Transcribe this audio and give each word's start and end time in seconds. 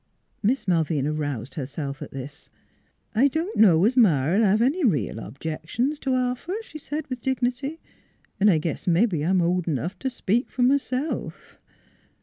Miss 0.41 0.67
Malvina 0.67 1.13
roused 1.13 1.53
herself 1.53 2.01
at 2.01 2.09
this." 2.09 2.49
I 3.13 3.27
don't 3.27 3.55
know 3.59 3.85
es 3.85 3.95
Ma 3.95 4.29
'11 4.29 4.41
hev 4.41 4.61
any 4.63 4.83
reel 4.83 5.19
objec 5.19 5.67
tions 5.69 5.99
t' 5.99 6.09
offer," 6.09 6.55
she 6.63 6.79
said, 6.79 7.05
with 7.05 7.21
dignity." 7.21 7.79
'N' 8.41 8.49
I 8.49 8.57
guess 8.57 8.87
mebbe 8.87 9.21
I'm 9.21 9.43
old 9.43 9.67
enough 9.67 9.99
t' 9.99 10.09
speak 10.09 10.49
f'r 10.49 10.65
m'self." 10.65 11.59